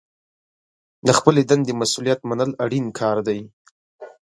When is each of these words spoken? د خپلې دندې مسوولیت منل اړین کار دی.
د 1.07 1.09
خپلې 1.17 1.41
دندې 1.49 1.73
مسوولیت 1.81 2.19
منل 2.29 2.51
اړین 2.63 2.85
کار 2.99 3.17
دی. 3.27 3.39